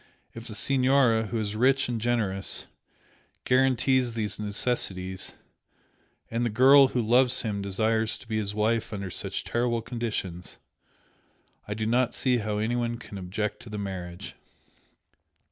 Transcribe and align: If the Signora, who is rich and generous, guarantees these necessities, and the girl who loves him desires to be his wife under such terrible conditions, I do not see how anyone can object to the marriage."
If 0.33 0.47
the 0.47 0.55
Signora, 0.55 1.27
who 1.27 1.37
is 1.37 1.55
rich 1.55 1.87
and 1.87 2.01
generous, 2.01 2.65
guarantees 3.45 4.15
these 4.15 4.39
necessities, 4.39 5.35
and 6.31 6.43
the 6.43 6.49
girl 6.49 6.87
who 6.87 7.01
loves 7.03 7.43
him 7.43 7.61
desires 7.61 8.17
to 8.17 8.27
be 8.27 8.39
his 8.39 8.55
wife 8.55 8.91
under 8.93 9.11
such 9.11 9.43
terrible 9.43 9.83
conditions, 9.83 10.57
I 11.67 11.75
do 11.75 11.85
not 11.85 12.15
see 12.15 12.37
how 12.37 12.57
anyone 12.57 12.97
can 12.97 13.19
object 13.19 13.59
to 13.61 13.69
the 13.69 13.77
marriage." 13.77 14.33